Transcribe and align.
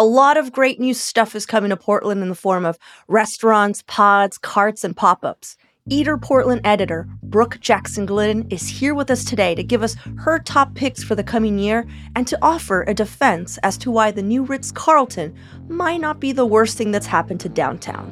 A 0.00 0.04
lot 0.04 0.38
of 0.38 0.50
great 0.50 0.80
new 0.80 0.94
stuff 0.94 1.36
is 1.36 1.44
coming 1.44 1.68
to 1.68 1.76
Portland 1.76 2.22
in 2.22 2.30
the 2.30 2.34
form 2.34 2.64
of 2.64 2.78
restaurants, 3.06 3.84
pods, 3.86 4.38
carts, 4.38 4.82
and 4.82 4.96
pop 4.96 5.26
ups. 5.26 5.58
Eater 5.90 6.16
Portland 6.16 6.62
editor 6.64 7.06
Brooke 7.22 7.60
Jackson 7.60 8.06
Glidden 8.06 8.46
is 8.48 8.66
here 8.66 8.94
with 8.94 9.10
us 9.10 9.26
today 9.26 9.54
to 9.54 9.62
give 9.62 9.82
us 9.82 9.96
her 10.20 10.38
top 10.38 10.74
picks 10.74 11.04
for 11.04 11.14
the 11.14 11.22
coming 11.22 11.58
year 11.58 11.86
and 12.16 12.26
to 12.28 12.38
offer 12.40 12.82
a 12.84 12.94
defense 12.94 13.58
as 13.62 13.76
to 13.76 13.90
why 13.90 14.10
the 14.10 14.22
new 14.22 14.42
Ritz 14.42 14.72
Carlton 14.72 15.34
might 15.68 16.00
not 16.00 16.18
be 16.18 16.32
the 16.32 16.46
worst 16.46 16.78
thing 16.78 16.92
that's 16.92 17.04
happened 17.04 17.40
to 17.40 17.50
downtown. 17.50 18.10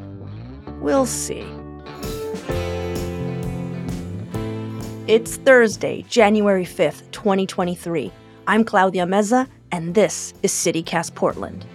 We'll 0.83 1.07
see. 1.07 1.47
It's 5.07 5.37
Thursday, 5.37 6.03
January 6.03 6.67
5th, 6.67 7.11
2023. 7.13 8.13
I'm 8.47 8.63
Claudia 8.65 9.07
Meza, 9.07 9.49
and 9.73 9.95
this 9.95 10.35
is 10.43 10.53
CityCast 10.53 11.15
Portland. 11.15 11.67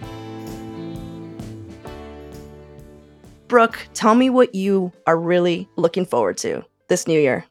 Brooke, 3.54 3.86
tell 3.94 4.16
me 4.16 4.30
what 4.30 4.56
you 4.56 4.90
are 5.06 5.16
really 5.16 5.68
looking 5.76 6.04
forward 6.04 6.36
to 6.38 6.64
this 6.88 7.06
new 7.06 7.20
year. 7.20 7.44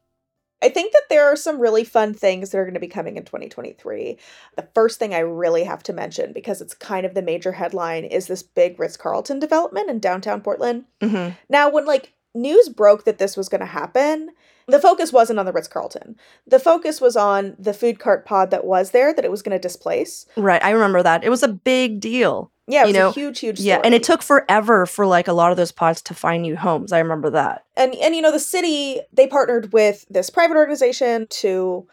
I 0.62 0.68
think 0.68 0.92
that 0.92 1.04
there 1.10 1.32
are 1.32 1.38
some 1.38 1.62
really 1.62 1.86
fun 1.86 2.14
things 2.14 2.50
that 2.50 2.58
are 2.58 2.66
going 2.66 2.74
to 2.74 2.80
be 2.82 2.90
coming 2.90 3.16
in 3.16 3.24
2023. 3.24 4.18
The 4.58 4.68
first 4.76 5.00
thing 5.00 5.14
I 5.14 5.20
really 5.20 5.64
have 5.64 5.82
to 5.84 5.94
mention, 5.94 6.34
because 6.34 6.60
it's 6.60 6.74
kind 6.74 7.06
of 7.06 7.14
the 7.14 7.22
major 7.22 7.54
headline, 7.54 8.04
is 8.04 8.28
this 8.28 8.44
big 8.44 8.78
Ritz 8.78 8.98
Carlton 8.98 9.40
development 9.40 9.90
in 9.90 10.00
downtown 10.00 10.42
Portland. 10.42 10.84
Mm-hmm. 11.00 11.36
Now, 11.48 11.70
when 11.70 11.86
like 11.86 12.12
news 12.36 12.68
broke 12.68 13.06
that 13.06 13.18
this 13.18 13.38
was 13.38 13.48
going 13.48 13.62
to 13.62 13.66
happen, 13.66 14.32
the 14.68 14.82
focus 14.82 15.14
wasn't 15.14 15.40
on 15.40 15.46
the 15.46 15.54
Ritz 15.54 15.70
Carlton. 15.70 16.18
The 16.46 16.60
focus 16.60 17.00
was 17.00 17.16
on 17.16 17.56
the 17.58 17.74
food 17.74 17.98
cart 17.98 18.26
pod 18.26 18.52
that 18.52 18.66
was 18.66 18.92
there 18.92 19.14
that 19.14 19.24
it 19.24 19.32
was 19.32 19.42
going 19.42 19.58
to 19.58 19.68
displace. 19.68 20.26
Right, 20.36 20.62
I 20.62 20.72
remember 20.72 21.02
that. 21.02 21.24
It 21.24 21.30
was 21.30 21.44
a 21.44 21.48
big 21.48 22.02
deal. 22.02 22.52
Yeah, 22.68 22.84
it 22.84 22.88
was 22.88 22.94
You 22.96 23.00
know, 23.02 23.10
a 23.10 23.14
huge, 23.14 23.40
huge. 23.40 23.60
Yeah, 23.60 23.82
and 23.84 23.94
it 23.94 24.04
took 24.04 24.22
forever 24.24 24.86
for 24.86 25.06
like 25.06 25.28
a 25.28 25.34
lot 25.34 25.52
of 25.52 25.58
those 25.58 25.72
pods 25.72 26.02
to 26.04 26.14
find 26.14 26.44
new 26.44 26.56
homes. 26.56 26.92
I 26.94 27.00
remember 27.00 27.30
that. 27.32 27.66
and 27.76 27.94
and 27.96 28.16
you 28.16 28.22
know 28.22 28.32
the 28.32 28.40
city 28.40 29.02
they 29.12 29.28
partnered 29.28 29.74
with 29.74 30.06
this 30.10 30.30
private 30.30 30.56
organization 30.58 31.28
to 31.30 31.88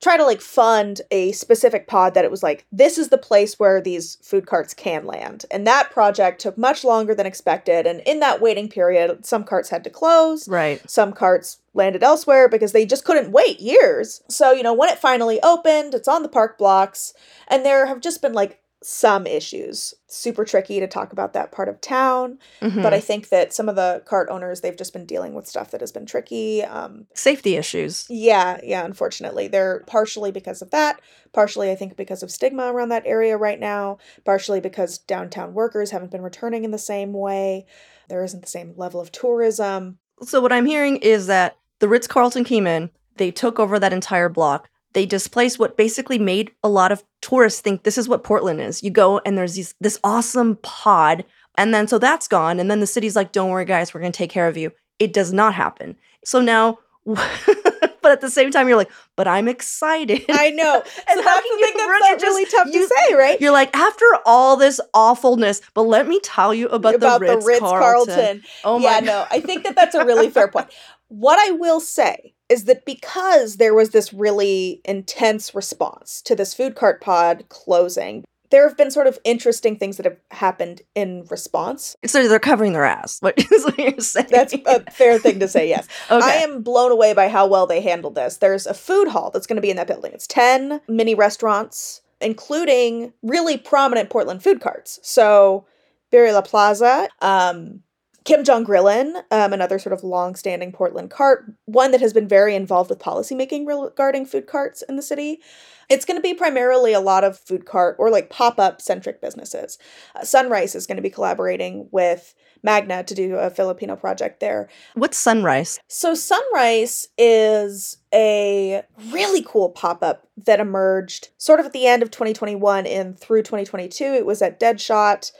try 0.00 0.16
to 0.16 0.24
like 0.24 0.40
fund 0.40 1.00
a 1.12 1.30
specific 1.30 1.86
pod 1.86 2.14
that 2.14 2.24
it 2.24 2.30
was 2.30 2.42
like 2.42 2.66
this 2.72 2.98
is 2.98 3.08
the 3.08 3.16
place 3.18 3.58
where 3.60 3.80
these 3.80 4.16
food 4.20 4.46
carts 4.46 4.74
can 4.74 5.06
land 5.06 5.44
and 5.52 5.64
that 5.64 5.92
project 5.92 6.40
took 6.40 6.58
much 6.58 6.82
longer 6.82 7.14
than 7.14 7.24
expected 7.24 7.86
and 7.86 8.00
in 8.00 8.18
that 8.18 8.40
waiting 8.40 8.68
period 8.68 9.24
some 9.24 9.44
carts 9.44 9.70
had 9.70 9.84
to 9.84 9.90
close 9.90 10.48
Right. 10.48 10.80
some 10.90 11.12
carts 11.12 11.58
landed 11.72 12.02
elsewhere 12.02 12.48
because 12.48 12.72
they 12.72 12.84
just 12.84 13.04
couldn't 13.04 13.30
wait 13.30 13.60
years 13.60 14.22
so 14.28 14.50
you 14.50 14.64
know 14.64 14.74
when 14.74 14.88
it 14.88 14.98
finally 14.98 15.40
opened 15.42 15.94
it's 15.94 16.08
on 16.08 16.24
the 16.24 16.28
park 16.28 16.58
blocks 16.58 17.14
and 17.46 17.64
there 17.64 17.86
have 17.86 18.00
just 18.00 18.20
been 18.22 18.32
like 18.32 18.58
some 18.84 19.26
issues 19.26 19.94
super 20.08 20.44
tricky 20.44 20.80
to 20.80 20.86
talk 20.86 21.12
about 21.12 21.32
that 21.32 21.52
part 21.52 21.68
of 21.68 21.80
town 21.80 22.38
Mhm. 22.60 22.82
but 22.82 22.92
I 22.92 23.00
think 23.00 23.28
that 23.28 23.52
some 23.52 23.68
of 23.68 23.76
the 23.76 24.02
cart 24.04 24.28
owners 24.30 24.60
they've 24.60 24.76
just 24.76 24.92
been 24.92 25.06
dealing 25.06 25.34
with 25.34 25.46
stuff 25.46 25.70
that 25.70 25.80
has 25.80 25.92
been 25.92 26.04
tricky. 26.06 26.62
Um, 26.64 27.06
Safety 27.14 27.56
issues. 27.56 28.06
yeah, 28.08 28.58
yeah. 28.62 28.84
Unfortunately, 28.84 29.46
they're 29.48 29.84
partially 29.86 30.30
because 30.32 30.62
of 30.62 30.70
that. 30.70 31.00
Partially, 31.32 31.70
I 31.70 31.74
think, 31.76 31.96
because 31.96 32.22
of 32.22 32.30
stigma 32.30 32.72
around 32.72 32.88
that 32.90 33.04
area 33.06 33.36
right 33.36 33.58
now. 33.60 33.98
Partially 34.24 34.60
because 34.60 34.98
downtown 34.98 35.54
workers 35.54 35.90
haven't 35.92 36.10
been 36.10 36.22
returning 36.22 36.64
in 36.64 36.70
the 36.72 36.78
same 36.78 37.12
way. 37.12 37.66
There 38.08 38.22
isn't 38.24 38.42
the 38.42 38.48
same 38.48 38.74
level 38.76 39.00
of 39.00 39.12
tourism. 39.12 39.98
So 40.22 40.40
what 40.40 40.52
I'm 40.52 40.66
hearing 40.66 40.96
is 40.98 41.26
that 41.28 41.56
the 41.78 41.88
Ritz 41.88 42.06
Carlton 42.06 42.44
came 42.44 42.66
in, 42.66 42.90
they 43.16 43.30
took 43.30 43.58
over 43.58 43.78
that 43.78 43.92
entire 43.92 44.28
block. 44.28 44.68
They 44.94 45.06
displaced 45.06 45.58
what 45.58 45.76
basically 45.76 46.18
made 46.18 46.50
a 46.62 46.68
lot 46.68 46.92
of 46.92 47.02
tourists 47.20 47.60
think 47.60 47.82
this 47.82 47.96
is 47.98 48.08
what 48.08 48.24
Portland 48.24 48.60
is. 48.60 48.82
You 48.82 48.90
go 48.90 49.20
and 49.24 49.36
there's 49.38 49.54
these 49.54 49.74
this 49.80 49.98
awesome 50.04 50.56
pod, 50.62 51.24
and 51.56 51.72
then 51.72 51.86
so 51.88 51.98
that's 51.98 52.28
gone, 52.28 52.60
and 52.60 52.70
then 52.70 52.80
the 52.80 52.86
city's 52.86 53.16
like, 53.16 53.32
"Don't 53.32 53.50
worry, 53.50 53.64
guys, 53.64 53.94
we're 53.94 54.00
gonna 54.00 54.12
take 54.12 54.30
care 54.30 54.48
of 54.48 54.56
you." 54.56 54.72
It 54.98 55.12
does 55.12 55.32
not 55.32 55.54
happen. 55.54 55.96
So 56.24 56.40
now, 56.40 56.78
but 57.06 58.12
at 58.12 58.20
the 58.20 58.30
same 58.30 58.50
time, 58.50 58.68
you're 58.68 58.76
like, 58.76 58.90
"But 59.16 59.26
I'm 59.28 59.48
excited." 59.48 60.24
I 60.30 60.50
know. 60.50 60.82
And 61.08 61.18
so 61.18 61.22
how 61.22 61.34
that's 61.34 61.46
can 61.46 61.56
the 61.56 61.60
you 61.60 61.66
thing 61.66 61.76
that's 61.76 62.22
not 62.22 62.22
really 62.22 62.44
tough 62.46 62.68
you- 62.72 62.88
to 62.88 62.94
say, 63.06 63.14
right? 63.14 63.40
You're 63.40 63.52
like, 63.52 63.74
after 63.76 64.04
all 64.26 64.56
this 64.56 64.80
awfulness, 64.94 65.60
but 65.74 65.82
let 65.82 66.06
me 66.08 66.20
tell 66.20 66.52
you 66.54 66.68
about, 66.68 66.94
About 66.94 67.20
the 67.20 67.38
Ritz 67.38 67.60
Carlton. 67.60 68.42
Oh 68.64 68.78
my 68.78 68.84
yeah, 68.84 69.00
no, 69.00 69.26
I 69.30 69.40
think 69.40 69.64
that 69.64 69.74
that's 69.74 69.94
a 69.94 70.04
really 70.04 70.30
fair 70.30 70.48
point. 70.48 70.68
What 71.08 71.38
I 71.38 71.52
will 71.52 71.80
say 71.80 72.34
is 72.52 72.64
that 72.64 72.84
because 72.84 73.56
there 73.56 73.72
was 73.72 73.90
this 73.90 74.12
really 74.12 74.82
intense 74.84 75.54
response 75.54 76.20
to 76.20 76.36
this 76.36 76.52
food 76.52 76.74
cart 76.74 77.00
pod 77.00 77.48
closing, 77.48 78.24
there 78.50 78.68
have 78.68 78.76
been 78.76 78.90
sort 78.90 79.06
of 79.06 79.18
interesting 79.24 79.78
things 79.78 79.96
that 79.96 80.04
have 80.04 80.18
happened 80.30 80.82
in 80.94 81.24
response. 81.30 81.96
So 82.04 82.28
they're 82.28 82.38
covering 82.38 82.74
their 82.74 82.84
ass. 82.84 83.16
What 83.20 83.38
is 83.52 83.64
what 83.64 83.78
you're 83.78 83.98
saying? 84.00 84.28
That's 84.30 84.52
a 84.52 84.90
fair 84.90 85.18
thing 85.18 85.40
to 85.40 85.48
say, 85.48 85.66
yes. 85.66 85.88
okay. 86.10 86.24
I 86.24 86.34
am 86.34 86.62
blown 86.62 86.92
away 86.92 87.14
by 87.14 87.28
how 87.28 87.46
well 87.46 87.66
they 87.66 87.80
handled 87.80 88.16
this. 88.16 88.36
There's 88.36 88.66
a 88.66 88.74
food 88.74 89.08
hall 89.08 89.30
that's 89.30 89.46
going 89.46 89.56
to 89.56 89.62
be 89.62 89.70
in 89.70 89.76
that 89.78 89.86
building. 89.86 90.12
It's 90.12 90.26
10 90.26 90.82
mini 90.86 91.14
restaurants, 91.14 92.02
including 92.20 93.14
really 93.22 93.56
prominent 93.56 94.10
Portland 94.10 94.42
food 94.42 94.60
carts. 94.60 95.00
So, 95.02 95.64
Birrieria 96.12 96.34
La 96.34 96.42
Plaza, 96.42 97.08
um, 97.22 97.80
Kim 98.24 98.44
Jong 98.44 98.64
Grillin, 98.64 99.22
um, 99.30 99.52
another 99.52 99.78
sort 99.78 99.92
of 99.92 100.04
long-standing 100.04 100.72
Portland 100.72 101.10
cart, 101.10 101.52
one 101.64 101.90
that 101.90 102.00
has 102.00 102.12
been 102.12 102.28
very 102.28 102.54
involved 102.54 102.90
with 102.90 102.98
policymaking 102.98 103.66
regarding 103.66 104.26
food 104.26 104.46
carts 104.46 104.82
in 104.82 104.96
the 104.96 105.02
city. 105.02 105.40
It's 105.88 106.04
going 106.04 106.16
to 106.16 106.22
be 106.22 106.34
primarily 106.34 106.92
a 106.92 107.00
lot 107.00 107.24
of 107.24 107.38
food 107.38 107.66
cart 107.66 107.96
or 107.98 108.10
like 108.10 108.30
pop-up 108.30 108.80
centric 108.80 109.20
businesses. 109.20 109.78
Uh, 110.14 110.20
Sunrice 110.20 110.74
is 110.74 110.86
going 110.86 110.96
to 110.96 111.02
be 111.02 111.10
collaborating 111.10 111.88
with 111.90 112.34
Magna 112.62 113.02
to 113.02 113.14
do 113.14 113.36
a 113.36 113.50
Filipino 113.50 113.96
project 113.96 114.40
there. 114.40 114.68
What's 114.94 115.22
sunrice? 115.22 115.80
So 115.88 116.14
Sunrice 116.14 117.08
is 117.18 117.98
a 118.14 118.82
really 119.10 119.42
cool 119.42 119.70
pop-up 119.70 120.28
that 120.46 120.60
emerged 120.60 121.30
sort 121.38 121.60
of 121.60 121.66
at 121.66 121.72
the 121.72 121.86
end 121.86 122.02
of 122.02 122.10
2021 122.10 122.86
and 122.86 123.18
through 123.18 123.42
2022. 123.42 124.04
It 124.04 124.26
was 124.26 124.42
at 124.42 124.60
Deadshot. 124.60 125.32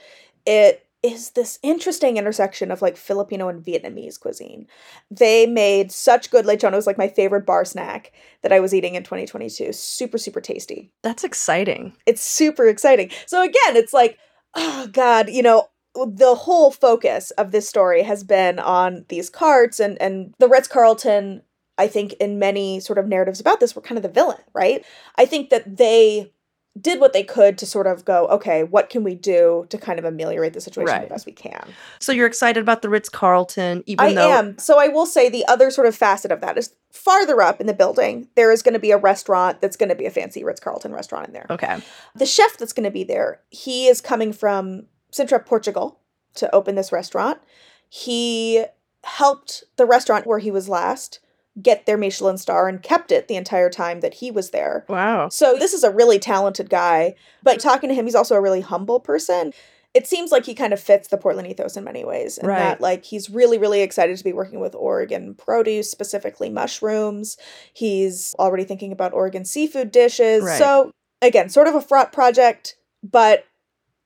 It 0.45 0.85
is 1.03 1.31
this 1.31 1.59
interesting 1.61 2.15
intersection 2.17 2.71
of 2.71 2.81
like 2.81 2.95
Filipino 2.95 3.49
and 3.49 3.63
Vietnamese 3.63 4.17
cuisine. 4.19 4.65
They 5.11 5.45
made 5.45 5.91
such 5.91 6.31
good 6.31 6.45
lechon. 6.45 6.71
It 6.71 6.75
was 6.77 6.87
like 6.87 6.97
my 6.97 7.09
favorite 7.09 7.45
bar 7.45 7.65
snack 7.65 8.13
that 8.41 8.53
I 8.53 8.61
was 8.61 8.73
eating 8.73 8.95
in 8.95 9.03
2022. 9.03 9.73
Super, 9.73 10.17
super 10.17 10.39
tasty 10.41 10.91
That's 11.03 11.23
exciting. 11.25 11.93
it's 12.05 12.21
super 12.23 12.67
exciting. 12.67 13.11
So 13.25 13.41
again, 13.43 13.75
it's 13.75 13.93
like, 13.93 14.17
oh 14.55 14.87
god, 14.91 15.29
you 15.29 15.43
know, 15.43 15.67
the 15.93 16.35
whole 16.35 16.71
focus 16.71 17.31
of 17.31 17.51
this 17.51 17.67
story 17.69 18.01
has 18.03 18.23
been 18.23 18.57
on 18.57 19.05
these 19.09 19.29
carts 19.29 19.79
and 19.79 20.01
and 20.01 20.33
the 20.39 20.47
Ritz 20.47 20.67
Carlton. 20.67 21.43
I 21.77 21.87
think 21.87 22.13
in 22.13 22.37
many 22.39 22.79
sort 22.79 22.99
of 22.99 23.07
narratives 23.07 23.39
about 23.39 23.59
this 23.59 23.75
were 23.75 23.81
kind 23.81 23.97
of 23.97 24.03
the 24.03 24.09
villain, 24.09 24.37
right? 24.53 24.85
I 25.17 25.25
think 25.25 25.49
that 25.49 25.77
they 25.77 26.31
did 26.79 26.99
what 26.99 27.13
they 27.13 27.23
could 27.23 27.57
to 27.59 27.65
sort 27.67 27.85
of 27.85 28.03
go, 28.03 28.27
okay, 28.27 28.63
what 28.63 28.89
can 28.89 29.03
we 29.03 29.13
do 29.13 29.65
to 29.69 29.77
kind 29.77 29.99
of 29.99 30.05
ameliorate 30.05 30.53
the 30.53 30.61
situation 30.61 30.91
Right. 30.93 31.07
the 31.07 31.13
best 31.13 31.25
we 31.25 31.31
can? 31.31 31.67
So 31.99 32.11
you're 32.11 32.25
excited 32.25 32.61
about 32.61 32.81
the 32.81 32.89
Ritz 32.89 33.09
Carlton, 33.09 33.83
even 33.85 34.05
I 34.05 34.13
though 34.13 34.31
am. 34.31 34.57
So 34.57 34.79
I 34.79 34.87
will 34.87 35.05
say 35.05 35.29
the 35.29 35.45
other 35.45 35.69
sort 35.69 35.85
of 35.85 35.95
facet 35.95 36.31
of 36.31 36.41
that 36.41 36.57
is 36.57 36.73
farther 36.91 37.41
up 37.41 37.61
in 37.61 37.67
the 37.67 37.75
building, 37.75 38.27
there 38.35 38.51
is 38.51 38.63
going 38.63 38.73
to 38.73 38.79
be 38.79 38.91
a 38.91 38.97
restaurant 38.97 39.61
that's 39.61 39.77
going 39.77 39.89
to 39.89 39.95
be 39.95 40.05
a 40.05 40.11
fancy 40.11 40.43
Ritz 40.43 40.59
Carlton 40.59 40.93
restaurant 40.93 41.27
in 41.27 41.33
there. 41.33 41.45
Okay. 41.49 41.79
The 42.15 42.25
chef 42.25 42.57
that's 42.57 42.73
going 42.73 42.85
to 42.85 42.91
be 42.91 43.03
there, 43.03 43.41
he 43.49 43.87
is 43.87 44.01
coming 44.01 44.33
from 44.33 44.87
Sintra, 45.11 45.45
Portugal 45.45 45.99
to 46.35 46.53
open 46.55 46.73
this 46.73 46.91
restaurant. 46.91 47.39
He 47.87 48.65
helped 49.03 49.63
the 49.75 49.85
restaurant 49.85 50.25
where 50.25 50.39
he 50.39 50.49
was 50.49 50.67
last 50.67 51.19
get 51.61 51.85
their 51.85 51.97
Michelin 51.97 52.37
star 52.37 52.67
and 52.67 52.81
kept 52.81 53.11
it 53.11 53.27
the 53.27 53.35
entire 53.35 53.69
time 53.69 53.99
that 54.01 54.15
he 54.15 54.31
was 54.31 54.49
there. 54.49 54.85
Wow. 54.89 55.29
So 55.29 55.55
this 55.57 55.73
is 55.73 55.83
a 55.83 55.91
really 55.91 56.17
talented 56.19 56.69
guy, 56.69 57.15
but 57.43 57.59
talking 57.59 57.89
to 57.89 57.95
him, 57.95 58.05
he's 58.05 58.15
also 58.15 58.35
a 58.35 58.41
really 58.41 58.61
humble 58.61 58.99
person. 58.99 59.53
it 59.93 60.07
seems 60.07 60.31
like 60.31 60.43
he 60.43 60.55
kind 60.55 60.73
of 60.73 60.79
fits 60.79 61.09
the 61.09 61.17
Portland 61.19 61.47
ethos 61.47 61.77
in 61.77 61.83
many 61.83 62.03
ways. 62.03 62.39
And 62.39 62.47
Right. 62.47 62.57
that 62.57 62.81
like 62.81 63.05
he's 63.05 63.29
really, 63.29 63.59
really 63.59 63.81
excited 63.81 64.17
to 64.17 64.23
be 64.23 64.33
working 64.33 64.59
with 64.59 64.73
Oregon 64.73 65.35
produce, 65.35 65.91
specifically 65.91 66.49
mushrooms. 66.49 67.37
He's 67.73 68.33
already 68.39 68.63
thinking 68.63 68.91
about 68.91 69.13
Oregon 69.13 69.45
seafood 69.45 69.91
dishes. 69.91 70.43
Right. 70.43 70.57
So 70.57 70.91
again, 71.21 71.49
sort 71.49 71.67
of 71.67 71.75
a 71.75 71.81
fraught 71.81 72.11
project, 72.11 72.75
but 73.03 73.45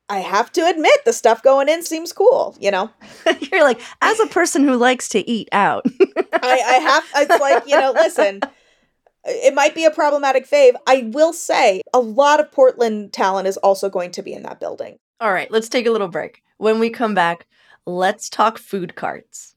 I 0.10 0.20
have 0.20 0.52
to 0.54 0.66
admit 0.66 1.00
the 1.06 1.12
stuff 1.14 1.44
going 1.44 1.68
in 1.68 1.84
seems 1.84 2.14
cool, 2.14 2.56
you 2.60 2.72
know? 2.72 2.90
You're 3.52 3.64
like, 3.64 3.82
as 4.02 4.20
a 4.20 4.28
person 4.28 4.64
who 4.64 4.78
likes 4.78 5.10
to 5.10 5.30
eat 5.30 5.50
out. 5.52 5.86
I, 6.34 6.62
I 6.66 6.78
have 6.80 7.04
it's 7.16 7.42
like, 7.42 7.68
you 7.68 7.80
know, 7.80 7.92
listen. 7.92 8.42
It 9.26 9.54
might 9.54 9.76
be 9.76 9.84
a 9.84 9.92
problematic 9.92 10.50
fave. 10.50 10.76
I 10.88 11.10
will 11.12 11.34
say 11.34 11.82
a 11.94 12.00
lot 12.00 12.40
of 12.40 12.50
Portland 12.50 13.12
talent 13.12 13.50
is 13.50 13.58
also 13.58 13.90
going 13.90 14.12
to 14.12 14.22
be 14.22 14.32
in 14.32 14.44
that 14.44 14.62
building. 14.62 15.00
All 15.20 15.34
right, 15.34 15.52
let's 15.52 15.68
take 15.68 15.86
a 15.86 15.92
little 15.92 16.08
break. 16.08 16.44
When 16.58 16.80
we 16.80 16.90
come 16.90 17.14
back, 17.14 17.46
let's 17.86 18.30
talk 18.30 18.58
food 18.58 18.96
carts. 18.96 19.57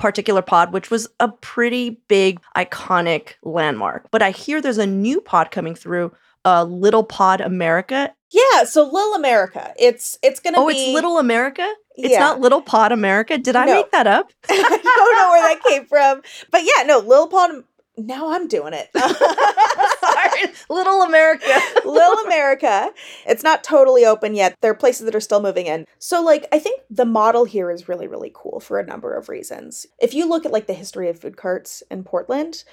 particular 0.00 0.42
pod, 0.42 0.72
which 0.72 0.90
was 0.90 1.06
a 1.20 1.28
pretty 1.28 2.00
big, 2.08 2.40
iconic 2.56 3.34
landmark. 3.44 4.08
But 4.10 4.22
I 4.22 4.30
hear 4.30 4.60
there's 4.60 4.78
a 4.78 4.86
new 4.86 5.20
pod 5.20 5.50
coming 5.50 5.74
through, 5.74 6.12
uh, 6.44 6.64
Little 6.64 7.04
Pod 7.04 7.40
America. 7.40 8.12
Yeah, 8.30 8.64
so 8.64 8.84
Little 8.84 9.14
America. 9.14 9.74
It's 9.78 10.18
it's 10.22 10.40
gonna 10.40 10.58
Oh, 10.60 10.66
be 10.68 10.74
it's 10.74 10.94
Little 10.94 11.18
America? 11.18 11.68
It's 11.96 12.12
Yeah. 12.12 12.20
not 12.20 12.40
Little 12.40 12.62
Pod 12.62 12.92
America? 12.92 13.36
Did 13.36 13.56
I 13.56 13.64
No. 13.66 13.74
make 13.74 13.90
that 13.90 14.06
up? 14.06 14.32
I 14.48 14.56
don't 14.56 15.16
know 15.16 15.30
where 15.30 15.42
that 15.42 15.62
came 15.68 15.84
from. 15.86 16.22
But 16.50 16.62
yeah, 16.62 16.84
no, 16.84 16.98
Little 16.98 17.26
Pod 17.28 17.50
now 17.96 18.32
I'm 18.32 18.48
doing 18.48 18.72
it. 18.74 18.90
Sorry, 18.96 20.54
Little 20.68 21.02
America. 21.02 21.60
Little 21.84 22.24
America. 22.24 22.90
It's 23.26 23.42
not 23.42 23.64
totally 23.64 24.04
open 24.04 24.34
yet. 24.34 24.56
There 24.60 24.70
are 24.70 24.76
places 24.76 25.06
that 25.06 25.14
are 25.14 25.20
still 25.20 25.42
moving 25.42 25.66
in. 25.66 25.86
So 25.98 26.22
like 26.22 26.46
I 26.52 26.58
think 26.58 26.80
the 26.90 27.04
model 27.04 27.44
here 27.44 27.70
is 27.70 27.88
really 27.88 28.08
really 28.08 28.32
cool 28.34 28.60
for 28.60 28.78
a 28.78 28.86
number 28.86 29.14
of 29.14 29.28
reasons. 29.28 29.86
If 30.00 30.14
you 30.14 30.28
look 30.28 30.46
at 30.46 30.52
like 30.52 30.66
the 30.66 30.74
history 30.74 31.08
of 31.08 31.18
food 31.18 31.36
carts 31.36 31.82
in 31.90 32.04
Portland, 32.04 32.64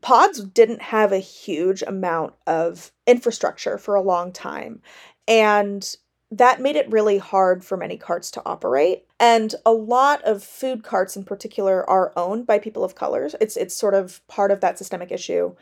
pods 0.00 0.42
didn't 0.44 0.82
have 0.82 1.12
a 1.12 1.18
huge 1.18 1.82
amount 1.82 2.34
of 2.46 2.92
infrastructure 3.06 3.78
for 3.78 3.94
a 3.94 4.02
long 4.02 4.32
time. 4.32 4.82
And 5.26 5.96
that 6.38 6.60
made 6.60 6.76
it 6.76 6.90
really 6.90 7.18
hard 7.18 7.64
for 7.64 7.76
many 7.76 7.96
carts 7.96 8.30
to 8.32 8.42
operate. 8.44 9.06
And 9.20 9.54
a 9.64 9.72
lot 9.72 10.22
of 10.22 10.42
food 10.42 10.82
carts 10.82 11.16
in 11.16 11.24
particular 11.24 11.88
are 11.88 12.12
owned 12.16 12.46
by 12.46 12.58
people 12.58 12.84
of 12.84 12.94
colors. 12.94 13.34
It's 13.40 13.56
it's 13.56 13.74
sort 13.74 13.94
of 13.94 14.26
part 14.26 14.50
of 14.50 14.60
that 14.60 14.78
systemic 14.78 15.12
issue 15.12 15.54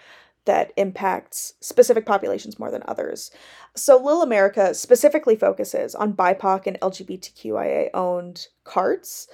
that 0.45 0.73
impacts 0.77 1.55
specific 1.61 2.05
populations 2.05 2.59
more 2.59 2.71
than 2.71 2.83
others. 2.89 3.31
So 3.77 3.97
Lil 3.97 4.23
America 4.23 4.75
specifically 4.75 5.37
focuses 5.37 5.95
on 5.95 6.15
BIPOC 6.15 6.67
and 6.67 6.81
LGBTQIA 6.81 7.91
owned 7.95 8.49
carts. 8.65 9.29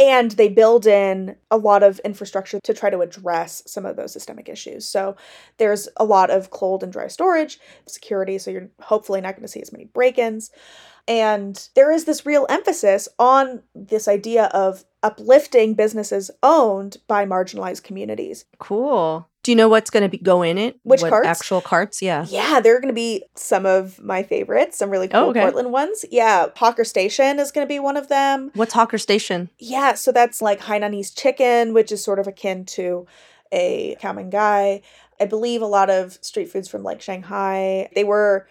And 0.00 0.30
they 0.30 0.48
build 0.48 0.86
in 0.86 1.36
a 1.50 1.58
lot 1.58 1.82
of 1.82 1.98
infrastructure 2.00 2.58
to 2.60 2.72
try 2.72 2.88
to 2.88 3.02
address 3.02 3.62
some 3.66 3.84
of 3.84 3.96
those 3.96 4.14
systemic 4.14 4.48
issues. 4.48 4.86
So 4.86 5.14
there's 5.58 5.90
a 5.98 6.04
lot 6.04 6.30
of 6.30 6.50
cold 6.50 6.82
and 6.82 6.90
dry 6.90 7.08
storage, 7.08 7.60
security, 7.86 8.38
so 8.38 8.50
you're 8.50 8.70
hopefully 8.80 9.20
not 9.20 9.34
going 9.34 9.42
to 9.42 9.48
see 9.48 9.60
as 9.60 9.72
many 9.72 9.84
break 9.84 10.16
ins. 10.16 10.50
And 11.06 11.68
there 11.74 11.92
is 11.92 12.06
this 12.06 12.24
real 12.24 12.46
emphasis 12.48 13.08
on 13.18 13.62
this 13.74 14.08
idea 14.08 14.44
of 14.46 14.84
uplifting 15.02 15.74
businesses 15.74 16.30
owned 16.42 16.96
by 17.06 17.26
marginalized 17.26 17.82
communities. 17.82 18.46
Cool. 18.58 19.28
Do 19.42 19.50
you 19.50 19.56
know 19.56 19.68
what's 19.68 19.90
going 19.90 20.02
to 20.02 20.08
be 20.08 20.18
go 20.18 20.42
in 20.42 20.58
it? 20.58 20.78
Which 20.82 21.00
what 21.00 21.10
carts? 21.10 21.26
Actual 21.26 21.60
carts, 21.60 22.02
yeah. 22.02 22.26
Yeah, 22.28 22.60
there 22.60 22.76
are 22.76 22.80
going 22.80 22.92
to 22.92 22.94
be 22.94 23.24
some 23.34 23.64
of 23.64 24.02
my 24.02 24.22
favorites, 24.22 24.78
some 24.78 24.90
really 24.90 25.06
oh, 25.08 25.10
cool 25.10 25.20
Oh, 25.20 25.30
okay. 25.30 25.40
Portland 25.40 25.72
ones. 25.72 26.04
Yeah, 26.10 26.48
Hawker 26.56 26.84
Station 26.84 27.38
is 27.38 27.50
going 27.50 27.66
to 27.66 27.68
be 27.68 27.78
one 27.78 27.96
of 27.96 28.08
them. 28.08 28.50
What's 28.54 28.74
Hawker 28.74 28.98
Station? 28.98 29.48
Yeah, 29.58 29.94
so 29.94 30.12
that's 30.12 30.42
like 30.42 30.60
Hainanese 30.60 31.16
chicken, 31.16 31.72
which 31.72 31.90
is 31.90 32.04
sort 32.04 32.18
of 32.18 32.26
akin 32.26 32.64
to 32.66 33.06
a 33.50 33.96
khao 34.00 34.14
man 34.14 34.30
gai. 34.30 34.82
I 35.20 35.26
believe 35.26 35.62
a 35.62 35.66
lot 35.66 35.90
of 35.90 36.18
street 36.22 36.50
foods 36.50 36.68
from 36.68 36.82
like 36.82 37.00
Shanghai. 37.00 37.88
They 37.94 38.04
were 38.04 38.46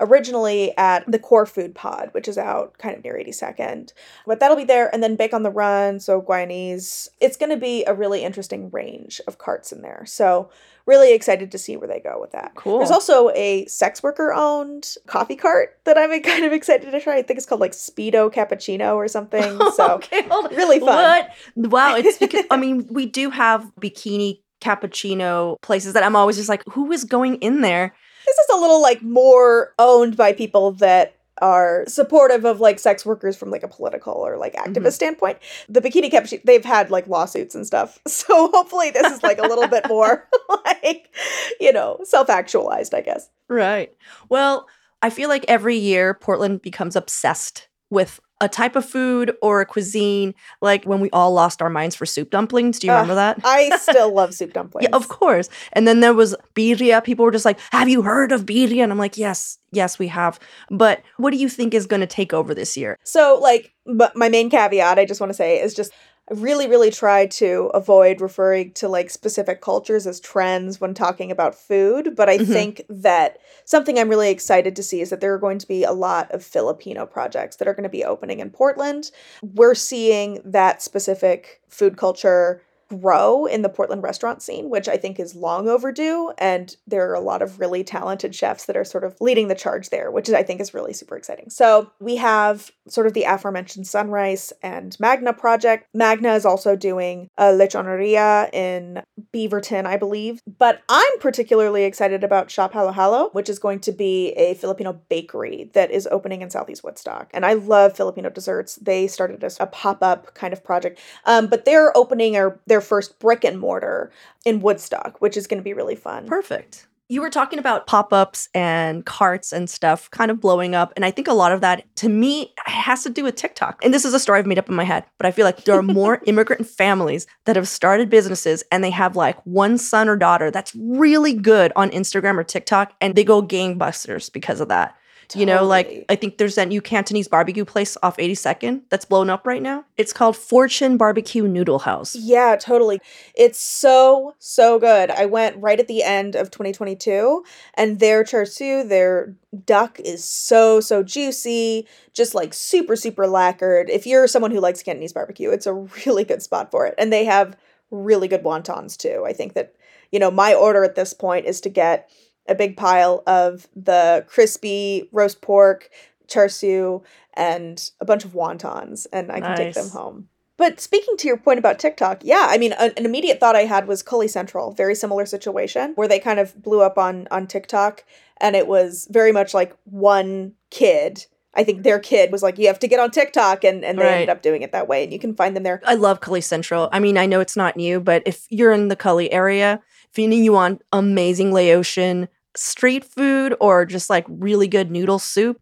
originally 0.00 0.76
at 0.76 1.10
the 1.10 1.18
Core 1.18 1.46
Food 1.46 1.74
Pod, 1.74 2.08
which 2.12 2.28
is 2.28 2.36
out 2.36 2.76
kind 2.78 2.96
of 2.96 3.04
near 3.04 3.14
82nd. 3.14 3.92
But 4.26 4.40
that'll 4.40 4.56
be 4.56 4.64
there. 4.64 4.92
And 4.92 5.02
then 5.02 5.16
Bake 5.16 5.32
on 5.32 5.42
the 5.42 5.50
Run, 5.50 6.00
so 6.00 6.20
Guyanese. 6.20 7.08
It's 7.20 7.36
going 7.36 7.50
to 7.50 7.56
be 7.56 7.84
a 7.84 7.94
really 7.94 8.24
interesting 8.24 8.70
range 8.70 9.20
of 9.26 9.38
carts 9.38 9.72
in 9.72 9.82
there. 9.82 10.04
So 10.06 10.50
really 10.86 11.14
excited 11.14 11.50
to 11.50 11.58
see 11.58 11.76
where 11.76 11.88
they 11.88 12.00
go 12.00 12.18
with 12.20 12.32
that. 12.32 12.52
Cool. 12.54 12.78
There's 12.78 12.90
also 12.90 13.30
a 13.30 13.64
sex 13.66 14.02
worker 14.02 14.32
owned 14.32 14.94
coffee 15.06 15.36
cart 15.36 15.78
that 15.84 15.96
I'm 15.96 16.10
kind 16.22 16.44
of 16.44 16.52
excited 16.52 16.90
to 16.90 17.00
try. 17.00 17.18
I 17.18 17.22
think 17.22 17.38
it's 17.38 17.46
called 17.46 17.60
like 17.60 17.74
Speed-o 17.74 18.30
Cappuccino 18.30 18.94
or 18.94 19.08
something. 19.08 19.60
So 19.74 19.94
okay, 19.94 20.22
hold 20.28 20.46
on. 20.46 20.54
really 20.54 20.78
fun. 20.78 21.28
What? 21.56 21.70
Wow, 21.72 21.96
it's 21.96 22.18
because 22.24 22.44
I 22.50 22.56
mean, 22.56 22.86
we 22.90 23.06
do 23.06 23.30
have 23.30 23.72
bikini 23.80 24.40
cappuccino 24.60 25.60
places 25.62 25.94
that 25.94 26.04
I'm 26.04 26.14
always 26.14 26.36
just 26.36 26.48
like, 26.48 26.62
who 26.70 26.92
is 26.92 27.04
going 27.04 27.36
in 27.36 27.60
there? 27.60 27.94
This 28.36 28.48
is 28.48 28.56
a 28.56 28.60
little 28.60 28.82
like 28.82 29.02
more 29.02 29.72
owned 29.78 30.16
by 30.16 30.32
people 30.32 30.72
that 30.72 31.16
are 31.42 31.84
supportive 31.88 32.44
of 32.44 32.60
like 32.60 32.78
sex 32.78 33.04
workers 33.04 33.36
from 33.36 33.50
like 33.50 33.64
a 33.64 33.68
political 33.68 34.12
or 34.14 34.36
like 34.36 34.54
activist 34.54 34.86
Mhm. 34.86 34.92
standpoint. 34.92 35.38
The 35.68 35.80
bikini 35.80 36.10
cappuccino, 36.10 36.40
they've 36.44 36.64
had 36.64 36.90
like 36.90 37.08
lawsuits 37.08 37.54
and 37.56 37.66
stuff. 37.66 37.98
So 38.08 38.50
hopefully 38.52 38.90
this 38.90 39.12
is 39.12 39.22
like 39.22 39.38
a 39.38 39.42
little 39.46 39.66
bit 39.66 39.88
more 39.88 40.28
like, 40.64 41.12
you 41.60 41.72
know, 41.72 41.98
self-actualized, 42.04 42.94
I 42.94 43.00
guess. 43.00 43.28
Right. 43.48 43.92
Well, 44.28 44.68
I 45.02 45.10
feel 45.10 45.28
like 45.28 45.44
every 45.48 45.76
year 45.76 46.14
Portland 46.14 46.62
becomes 46.62 46.94
obsessed 46.96 47.68
with 47.90 48.20
a 48.40 48.48
type 48.48 48.76
of 48.76 48.84
food 48.84 49.36
or 49.40 49.60
a 49.60 49.66
cuisine, 49.66 50.34
like 50.60 50.84
when 50.84 51.00
we 51.00 51.10
all 51.10 51.32
lost 51.32 51.62
our 51.62 51.70
minds 51.70 51.94
for 51.94 52.04
soup 52.06 52.30
dumplings. 52.30 52.78
Do 52.78 52.86
you 52.86 52.92
Ugh, 52.92 53.02
remember 53.02 53.14
that? 53.14 53.40
I 53.44 53.76
still 53.80 54.12
love 54.12 54.34
soup 54.34 54.52
dumplings. 54.52 54.88
Yeah, 54.90 54.96
of 54.96 55.08
course. 55.08 55.48
And 55.72 55.86
then 55.86 56.00
there 56.00 56.14
was 56.14 56.34
birria. 56.54 57.02
People 57.02 57.24
were 57.24 57.30
just 57.30 57.44
like, 57.44 57.58
"Have 57.70 57.88
you 57.88 58.02
heard 58.02 58.32
of 58.32 58.44
birria?" 58.44 58.82
And 58.82 58.92
I'm 58.92 58.98
like, 58.98 59.16
"Yes, 59.16 59.58
yes, 59.72 59.98
we 59.98 60.08
have." 60.08 60.38
But 60.70 61.02
what 61.16 61.30
do 61.30 61.36
you 61.36 61.48
think 61.48 61.74
is 61.74 61.86
going 61.86 62.00
to 62.00 62.06
take 62.06 62.32
over 62.32 62.54
this 62.54 62.76
year? 62.76 62.98
So, 63.04 63.38
like, 63.40 63.72
but 63.86 64.16
my 64.16 64.28
main 64.28 64.50
caveat 64.50 64.98
I 64.98 65.04
just 65.04 65.20
want 65.20 65.30
to 65.30 65.34
say 65.34 65.60
is 65.60 65.74
just 65.74 65.92
I 66.30 66.34
really, 66.34 66.66
really 66.66 66.90
try 66.90 67.26
to 67.26 67.70
avoid 67.74 68.22
referring 68.22 68.72
to 68.74 68.88
like 68.88 69.10
specific 69.10 69.60
cultures 69.60 70.06
as 70.06 70.20
trends 70.20 70.80
when 70.80 70.94
talking 70.94 71.30
about 71.30 71.54
food. 71.54 72.16
But 72.16 72.30
I 72.30 72.38
Mhm. 72.38 72.46
think 72.46 72.82
that 72.88 73.38
something 73.66 73.98
I'm 73.98 74.08
really 74.08 74.30
excited 74.30 74.74
to 74.76 74.82
see 74.82 75.02
is 75.02 75.10
that 75.10 75.20
there 75.20 75.34
are 75.34 75.38
going 75.38 75.58
to 75.58 75.68
be 75.68 75.84
a 75.84 75.92
lot 75.92 76.32
of 76.32 76.42
Filipino 76.42 77.04
projects 77.04 77.56
that 77.56 77.68
are 77.68 77.74
going 77.74 77.82
to 77.84 77.90
be 77.90 78.04
opening 78.04 78.40
in 78.40 78.48
Portland. 78.50 79.10
We're 79.42 79.74
seeing 79.74 80.40
that 80.46 80.80
specific 80.80 81.60
food 81.68 81.98
culture 81.98 82.62
grow 82.88 83.46
in 83.46 83.62
the 83.62 83.68
Portland 83.68 84.02
restaurant 84.02 84.42
scene, 84.42 84.70
which 84.70 84.88
I 84.88 84.96
think 84.96 85.18
is 85.18 85.34
long 85.34 85.68
overdue. 85.68 86.32
And 86.38 86.76
there 86.86 87.10
are 87.10 87.14
a 87.14 87.20
lot 87.20 87.42
of 87.42 87.60
really 87.60 87.84
talented 87.84 88.34
chefs 88.34 88.66
that 88.66 88.76
are 88.76 88.84
sort 88.84 89.04
of 89.04 89.16
leading 89.20 89.48
the 89.48 89.54
charge 89.54 89.90
there, 89.90 90.10
which 90.10 90.28
I 90.30 90.42
think 90.42 90.60
is 90.60 90.74
really 90.74 90.92
super 90.92 91.16
exciting. 91.16 91.50
So 91.50 91.90
we 92.00 92.16
have 92.16 92.70
sort 92.88 93.06
of 93.06 93.14
the 93.14 93.24
aforementioned 93.24 93.86
Sunrice 93.86 94.52
and 94.62 94.96
Magna 95.00 95.32
project. 95.32 95.88
Magna 95.94 96.34
is 96.34 96.44
also 96.44 96.76
doing 96.76 97.28
a 97.38 97.44
lechoneria 97.44 98.52
in 98.52 99.02
Beaverton, 99.32 99.86
I 99.86 99.96
believe. 99.96 100.40
But 100.58 100.82
I'm 100.88 101.18
particularly 101.20 101.84
excited 101.84 102.24
about 102.24 102.50
Shop 102.50 102.72
Halo 102.72 102.92
Halo, 102.92 103.30
which 103.30 103.48
is 103.48 103.58
going 103.58 103.80
to 103.80 103.92
be 103.92 104.32
a 104.32 104.54
Filipino 104.54 105.00
bakery 105.08 105.70
that 105.72 105.90
is 105.90 106.06
opening 106.10 106.42
in 106.42 106.50
Southeast 106.50 106.84
Woodstock. 106.84 107.30
And 107.32 107.46
I 107.46 107.54
love 107.54 107.96
Filipino 107.96 108.30
desserts. 108.30 108.76
They 108.76 109.06
started 109.06 109.42
as 109.42 109.58
a 109.60 109.66
pop-up 109.66 110.34
kind 110.34 110.52
of 110.52 110.62
project. 110.62 111.00
Um, 111.24 111.46
but 111.46 111.64
they're 111.64 111.96
opening 111.96 112.32
their, 112.66 112.73
their 112.74 112.80
first 112.80 113.20
brick 113.20 113.44
and 113.44 113.60
mortar 113.60 114.10
in 114.44 114.58
Woodstock, 114.58 115.20
which 115.20 115.36
is 115.36 115.46
going 115.46 115.58
to 115.58 115.62
be 115.62 115.72
really 115.72 115.94
fun. 115.94 116.26
Perfect. 116.26 116.88
You 117.08 117.20
were 117.20 117.30
talking 117.30 117.60
about 117.60 117.86
pop 117.86 118.12
ups 118.12 118.48
and 118.52 119.06
carts 119.06 119.52
and 119.52 119.70
stuff 119.70 120.10
kind 120.10 120.28
of 120.28 120.40
blowing 120.40 120.74
up. 120.74 120.92
And 120.96 121.04
I 121.04 121.12
think 121.12 121.28
a 121.28 121.34
lot 121.34 121.52
of 121.52 121.60
that, 121.60 121.84
to 121.96 122.08
me, 122.08 122.52
has 122.64 123.04
to 123.04 123.10
do 123.10 123.22
with 123.22 123.36
TikTok. 123.36 123.84
And 123.84 123.94
this 123.94 124.04
is 124.04 124.12
a 124.12 124.18
story 124.18 124.40
I've 124.40 124.46
made 124.46 124.58
up 124.58 124.68
in 124.68 124.74
my 124.74 124.82
head, 124.82 125.04
but 125.18 125.26
I 125.26 125.30
feel 125.30 125.44
like 125.44 125.62
there 125.62 125.78
are 125.78 125.84
more 125.84 126.20
immigrant 126.26 126.66
families 126.66 127.28
that 127.44 127.54
have 127.54 127.68
started 127.68 128.10
businesses 128.10 128.64
and 128.72 128.82
they 128.82 128.90
have 128.90 129.14
like 129.14 129.40
one 129.46 129.78
son 129.78 130.08
or 130.08 130.16
daughter 130.16 130.50
that's 130.50 130.74
really 130.74 131.32
good 131.32 131.72
on 131.76 131.90
Instagram 131.90 132.36
or 132.36 132.42
TikTok 132.42 132.92
and 133.00 133.14
they 133.14 133.22
go 133.22 133.40
gangbusters 133.40 134.32
because 134.32 134.60
of 134.60 134.66
that. 134.66 134.96
You 135.34 135.46
know, 135.46 135.64
like 135.64 136.04
I 136.08 136.16
think 136.16 136.38
there's 136.38 136.54
that 136.56 136.68
new 136.68 136.80
Cantonese 136.80 137.28
barbecue 137.28 137.64
place 137.64 137.96
off 138.02 138.16
82nd 138.16 138.82
that's 138.90 139.04
blown 139.04 139.30
up 139.30 139.46
right 139.46 139.62
now. 139.62 139.84
It's 139.96 140.12
called 140.12 140.36
Fortune 140.36 140.96
Barbecue 140.96 141.46
Noodle 141.46 141.80
House. 141.80 142.14
Yeah, 142.14 142.56
totally. 142.56 143.00
It's 143.34 143.60
so, 143.60 144.34
so 144.38 144.78
good. 144.78 145.10
I 145.10 145.26
went 145.26 145.56
right 145.56 145.80
at 145.80 145.88
the 145.88 146.02
end 146.02 146.36
of 146.36 146.50
2022, 146.50 147.44
and 147.74 148.00
their 148.00 148.24
char 148.24 148.44
siu, 148.44 148.84
their 148.84 149.34
duck 149.64 149.98
is 150.00 150.24
so, 150.24 150.80
so 150.80 151.02
juicy, 151.02 151.86
just 152.12 152.34
like 152.34 152.54
super, 152.54 152.96
super 152.96 153.26
lacquered. 153.26 153.90
If 153.90 154.06
you're 154.06 154.26
someone 154.26 154.50
who 154.50 154.60
likes 154.60 154.82
Cantonese 154.82 155.12
barbecue, 155.12 155.50
it's 155.50 155.66
a 155.66 155.74
really 156.06 156.24
good 156.24 156.42
spot 156.42 156.70
for 156.70 156.86
it. 156.86 156.94
And 156.98 157.12
they 157.12 157.24
have 157.24 157.56
really 157.90 158.28
good 158.28 158.42
wontons 158.42 158.96
too. 158.96 159.24
I 159.26 159.32
think 159.32 159.54
that, 159.54 159.74
you 160.10 160.18
know, 160.18 160.30
my 160.30 160.54
order 160.54 160.84
at 160.84 160.94
this 160.94 161.12
point 161.12 161.46
is 161.46 161.60
to 161.62 161.68
get 161.68 162.10
a 162.48 162.54
big 162.54 162.76
pile 162.76 163.22
of 163.26 163.68
the 163.74 164.24
crispy 164.28 165.08
roast 165.12 165.40
pork, 165.40 165.90
char 166.26 166.48
siu, 166.48 167.02
and 167.34 167.90
a 168.00 168.04
bunch 168.04 168.24
of 168.24 168.32
wontons, 168.32 169.06
and 169.12 169.30
I 169.30 169.40
can 169.40 169.56
take 169.56 169.74
them 169.74 169.90
home. 169.90 170.28
But 170.56 170.80
speaking 170.80 171.16
to 171.16 171.26
your 171.26 171.36
point 171.36 171.58
about 171.58 171.78
TikTok, 171.78 172.20
yeah, 172.22 172.46
I 172.48 172.58
mean, 172.58 172.72
an, 172.74 172.92
an 172.96 173.04
immediate 173.04 173.40
thought 173.40 173.56
I 173.56 173.64
had 173.64 173.88
was 173.88 174.02
Cully 174.02 174.28
Central, 174.28 174.70
very 174.70 174.94
similar 174.94 175.26
situation 175.26 175.92
where 175.96 176.06
they 176.06 176.20
kind 176.20 176.38
of 176.38 176.62
blew 176.62 176.80
up 176.80 176.96
on 176.96 177.26
on 177.30 177.46
TikTok, 177.46 178.04
and 178.40 178.54
it 178.54 178.68
was 178.68 179.08
very 179.10 179.32
much 179.32 179.52
like 179.52 179.76
one 179.84 180.52
kid. 180.70 181.26
I 181.56 181.64
think 181.64 181.82
their 181.82 181.98
kid 181.98 182.30
was 182.30 182.42
like, 182.42 182.58
"You 182.58 182.68
have 182.68 182.78
to 182.80 182.88
get 182.88 183.00
on 183.00 183.10
TikTok," 183.10 183.64
and 183.64 183.84
and 183.84 183.98
they 183.98 184.08
ended 184.08 184.28
up 184.28 184.42
doing 184.42 184.62
it 184.62 184.70
that 184.72 184.86
way, 184.86 185.02
and 185.02 185.12
you 185.12 185.18
can 185.18 185.34
find 185.34 185.56
them 185.56 185.64
there. 185.64 185.80
I 185.84 185.94
love 185.94 186.20
Cully 186.20 186.40
Central. 186.40 186.88
I 186.92 187.00
mean, 187.00 187.18
I 187.18 187.26
know 187.26 187.40
it's 187.40 187.56
not 187.56 187.76
new, 187.76 187.98
but 187.98 188.22
if 188.24 188.46
you're 188.48 188.72
in 188.72 188.88
the 188.88 188.96
Cully 188.96 189.32
area, 189.32 189.80
if 190.10 190.18
you 190.18 190.28
you 190.30 190.52
want 190.52 190.82
amazing 190.92 191.52
Laotian 191.52 192.28
street 192.56 193.04
food 193.04 193.54
or 193.60 193.84
just 193.84 194.10
like 194.10 194.24
really 194.28 194.68
good 194.68 194.90
noodle 194.90 195.18
soup, 195.18 195.60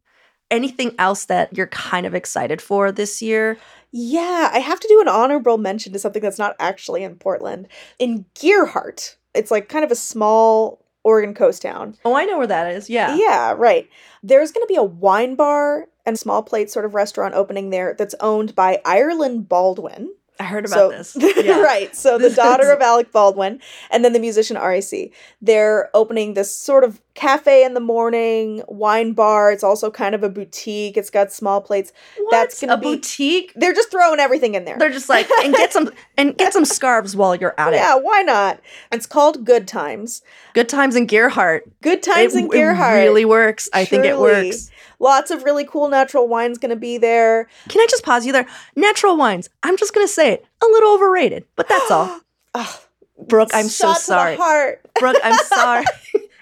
anything 0.50 0.94
else 0.98 1.24
that 1.26 1.56
you're 1.56 1.66
kind 1.68 2.06
of 2.06 2.14
excited 2.14 2.60
for 2.60 2.92
this 2.92 3.22
year? 3.22 3.58
Yeah, 3.90 4.50
I 4.52 4.58
have 4.58 4.80
to 4.80 4.88
do 4.88 5.00
an 5.00 5.08
honorable 5.08 5.58
mention 5.58 5.92
to 5.92 5.98
something 5.98 6.22
that's 6.22 6.38
not 6.38 6.56
actually 6.58 7.02
in 7.04 7.16
Portland. 7.16 7.68
In 7.98 8.24
Gearhart, 8.34 9.16
it's 9.34 9.50
like 9.50 9.68
kind 9.68 9.84
of 9.84 9.90
a 9.90 9.96
small 9.96 10.82
Oregon 11.04 11.34
coast 11.34 11.62
town. 11.62 11.96
Oh, 12.04 12.14
I 12.14 12.24
know 12.24 12.38
where 12.38 12.46
that 12.46 12.72
is. 12.72 12.88
Yeah. 12.88 13.16
Yeah, 13.16 13.54
right. 13.56 13.88
There's 14.22 14.52
going 14.52 14.64
to 14.64 14.72
be 14.72 14.76
a 14.76 14.82
wine 14.82 15.34
bar 15.34 15.88
and 16.06 16.18
small 16.18 16.42
plate 16.42 16.70
sort 16.70 16.84
of 16.84 16.94
restaurant 16.94 17.34
opening 17.34 17.70
there 17.70 17.94
that's 17.98 18.14
owned 18.20 18.54
by 18.54 18.80
Ireland 18.84 19.48
Baldwin. 19.48 20.14
I 20.40 20.44
heard 20.44 20.64
about 20.64 20.76
so, 20.76 20.88
this. 20.90 21.16
Yeah. 21.44 21.60
right. 21.60 21.94
So 21.94 22.18
the 22.18 22.30
daughter 22.34 22.72
of 22.72 22.80
Alec 22.80 23.12
Baldwin 23.12 23.60
and 23.90 24.04
then 24.04 24.12
the 24.12 24.18
musician 24.18 24.56
RAC. 24.56 25.10
They're 25.40 25.90
opening 25.94 26.34
this 26.34 26.54
sort 26.54 26.84
of 26.84 27.00
cafe 27.14 27.64
in 27.64 27.74
the 27.74 27.80
morning, 27.80 28.62
wine 28.66 29.12
bar. 29.12 29.52
It's 29.52 29.62
also 29.62 29.90
kind 29.90 30.14
of 30.14 30.22
a 30.22 30.28
boutique. 30.28 30.96
It's 30.96 31.10
got 31.10 31.32
small 31.32 31.60
plates. 31.60 31.92
That's 32.30 32.60
gonna 32.60 32.74
a 32.74 32.76
be- 32.76 32.96
boutique. 32.96 33.52
They're 33.54 33.74
just 33.74 33.90
throwing 33.90 34.20
everything 34.20 34.54
in 34.54 34.64
there. 34.64 34.78
They're 34.78 34.90
just 34.90 35.08
like 35.08 35.30
and 35.44 35.54
get 35.54 35.72
some 35.72 35.90
and 36.16 36.36
get 36.36 36.52
some 36.52 36.64
scarves 36.64 37.14
while 37.14 37.34
you're 37.34 37.54
at 37.58 37.72
yeah, 37.72 37.78
it. 37.78 37.82
Yeah, 37.82 37.94
why 37.96 38.22
not? 38.22 38.60
It's 38.90 39.06
called 39.06 39.44
Good 39.44 39.68
Times. 39.68 40.22
Good 40.54 40.68
times 40.68 40.96
in 40.96 41.06
Gearhart. 41.06 41.62
Good 41.82 42.02
Times 42.02 42.34
it, 42.34 42.44
in 42.44 42.48
Gearhart. 42.48 43.02
It 43.02 43.06
really 43.06 43.24
works. 43.24 43.68
I 43.72 43.84
think 43.84 44.04
it 44.04 44.18
works. 44.18 44.70
Lots 45.02 45.30
of 45.32 45.42
really 45.42 45.64
cool 45.64 45.88
natural 45.88 46.28
wines 46.28 46.58
going 46.58 46.70
to 46.70 46.76
be 46.76 46.96
there. 46.96 47.48
Can 47.68 47.80
I 47.80 47.86
just 47.90 48.04
pause 48.04 48.24
you 48.24 48.32
there? 48.32 48.46
Natural 48.76 49.16
wines. 49.16 49.50
I'm 49.64 49.76
just 49.76 49.92
gonna 49.92 50.06
say 50.08 50.32
it. 50.32 50.46
A 50.62 50.66
little 50.66 50.94
overrated, 50.94 51.44
but 51.56 51.68
that's 51.68 51.90
all. 51.90 52.20
Ugh, 52.54 52.80
Brooke, 53.28 53.50
I'm 53.52 53.66
so 53.66 53.92
to 53.92 53.98
sorry. 53.98 54.36
Brooke, 55.00 55.16
I'm 55.24 55.36
sorry. 55.44 55.84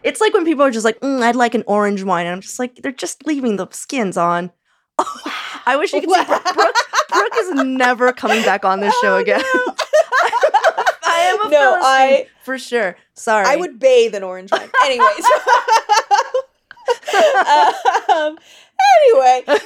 it's 0.02 0.20
like 0.20 0.34
when 0.34 0.44
people 0.44 0.62
are 0.64 0.70
just 0.70 0.84
like, 0.84 1.00
mm, 1.00 1.22
I'd 1.22 1.36
like 1.36 1.54
an 1.54 1.64
orange 1.66 2.02
wine. 2.04 2.26
And 2.26 2.34
I'm 2.34 2.40
just 2.42 2.58
like, 2.58 2.76
they're 2.76 2.92
just 2.92 3.26
leaving 3.26 3.56
the 3.56 3.66
skins 3.70 4.16
on. 4.18 4.50
I 5.66 5.76
wish 5.78 5.92
you 5.94 6.00
could 6.02 6.10
see 6.10 6.24
Brooke. 6.26 6.44
Brooke. 6.54 6.76
Brooke 7.08 7.32
is 7.38 7.50
never 7.64 8.12
coming 8.12 8.42
back 8.42 8.64
on 8.66 8.80
this 8.80 8.94
show 9.00 9.16
Oh, 9.16 9.20
again. 9.20 9.40
no. 9.40 9.74
I 11.02 11.18
am 11.34 11.46
a 11.46 11.48
No, 11.50 11.58
Philistine, 11.72 11.82
I- 11.82 12.26
for 12.44 12.58
sure. 12.58 12.96
Sorry. 13.14 13.46
I 13.46 13.56
would 13.56 13.78
bathe 13.78 14.14
in 14.14 14.22
orange 14.22 14.52
wine. 14.52 14.70
Anyways. 14.84 15.24
Um, 18.10 18.38
anyway, 19.04 19.42
point 19.46 19.60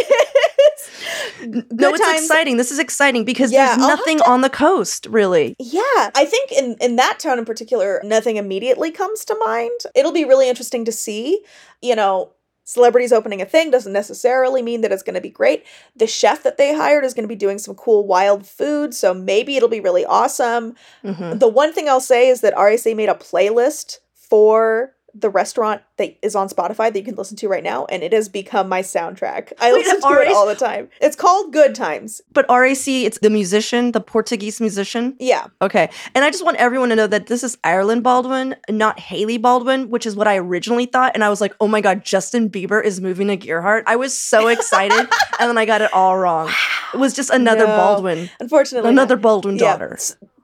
is, 0.00 1.66
no, 1.70 1.90
it's 1.90 2.00
times- 2.00 2.22
exciting. 2.22 2.56
This 2.56 2.70
is 2.70 2.78
exciting 2.78 3.24
because 3.24 3.52
Yeah, 3.52 3.66
there's 3.76 3.78
nothing 3.78 4.20
on 4.22 4.40
the 4.40 4.50
coast, 4.50 5.06
really. 5.10 5.54
Yeah, 5.58 5.80
I 6.14 6.24
think 6.26 6.52
in 6.52 6.76
in 6.80 6.96
that 6.96 7.18
town 7.18 7.38
in 7.38 7.44
particular, 7.44 8.00
nothing 8.04 8.36
immediately 8.36 8.90
comes 8.90 9.24
to 9.26 9.34
mind. 9.44 9.80
It'll 9.94 10.12
be 10.12 10.24
really 10.24 10.48
interesting 10.48 10.84
to 10.84 10.92
see. 10.92 11.42
You 11.82 11.96
know, 11.96 12.32
celebrities 12.64 13.12
opening 13.12 13.40
a 13.42 13.46
thing 13.46 13.70
doesn't 13.70 13.92
necessarily 13.92 14.62
mean 14.62 14.80
that 14.82 14.92
it's 14.92 15.02
going 15.02 15.14
to 15.14 15.20
be 15.20 15.30
great. 15.30 15.64
The 15.96 16.06
chef 16.06 16.42
that 16.44 16.56
they 16.56 16.74
hired 16.74 17.04
is 17.04 17.14
going 17.14 17.24
to 17.24 17.28
be 17.28 17.34
doing 17.36 17.58
some 17.58 17.74
cool 17.74 18.06
wild 18.06 18.46
food, 18.46 18.94
so 18.94 19.12
maybe 19.14 19.56
it'll 19.56 19.68
be 19.68 19.80
really 19.80 20.04
awesome. 20.04 20.74
Mhm. 21.04 21.38
The 21.40 21.48
one 21.48 21.72
thing 21.72 21.88
I'll 21.88 22.00
say 22.00 22.28
is 22.28 22.40
that 22.42 22.54
RAC 22.56 22.94
made 22.96 23.08
a 23.08 23.14
playlist 23.14 23.98
for 24.14 24.94
the 25.14 25.30
restaurant 25.30 25.82
that 25.96 26.16
is 26.22 26.34
on 26.34 26.48
Spotify 26.48 26.92
that 26.92 26.96
you 26.96 27.04
can 27.04 27.16
listen 27.16 27.36
to 27.38 27.48
right 27.48 27.62
now, 27.62 27.84
and 27.86 28.02
it 28.02 28.12
has 28.12 28.28
become 28.28 28.68
my 28.68 28.82
soundtrack. 28.82 29.52
I 29.60 29.72
Wait, 29.72 29.86
listen 29.86 30.00
to 30.10 30.20
it 30.20 30.28
all 30.28 30.46
the 30.46 30.54
time. 30.54 30.88
It's 31.00 31.16
called 31.16 31.52
Good 31.52 31.74
Times. 31.74 32.20
But 32.32 32.46
RAC, 32.48 32.86
it's 32.88 33.18
the 33.18 33.30
musician, 33.30 33.92
the 33.92 34.00
Portuguese 34.00 34.60
musician. 34.60 35.16
Yeah. 35.18 35.46
Okay. 35.60 35.90
And 36.14 36.24
I 36.24 36.30
just 36.30 36.44
want 36.44 36.56
everyone 36.58 36.88
to 36.90 36.96
know 36.96 37.06
that 37.06 37.26
this 37.26 37.42
is 37.42 37.58
Ireland 37.64 38.02
Baldwin, 38.02 38.56
not 38.68 38.98
Hailey 38.98 39.38
Baldwin, 39.38 39.90
which 39.90 40.06
is 40.06 40.16
what 40.16 40.28
I 40.28 40.36
originally 40.36 40.86
thought. 40.86 41.12
And 41.14 41.24
I 41.24 41.28
was 41.28 41.40
like, 41.40 41.54
oh 41.60 41.68
my 41.68 41.80
God, 41.80 42.04
Justin 42.04 42.48
Bieber 42.48 42.82
is 42.82 43.00
moving 43.00 43.28
to 43.28 43.36
Gearhart. 43.36 43.82
I 43.86 43.96
was 43.96 44.16
so 44.16 44.48
excited. 44.48 44.98
and 45.38 45.48
then 45.48 45.58
I 45.58 45.66
got 45.66 45.82
it 45.82 45.92
all 45.92 46.18
wrong. 46.18 46.50
It 46.94 46.98
was 46.98 47.14
just 47.14 47.30
another 47.30 47.66
No. 47.66 47.76
Baldwin, 47.76 48.30
Unfortunately, 48.40 48.90
another 48.90 49.16
not. 49.16 49.22
Baldwin 49.22 49.56
Yeah, 49.56 49.72
daughter. 49.72 49.98